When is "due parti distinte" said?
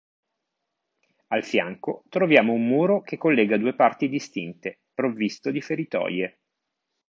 3.59-4.79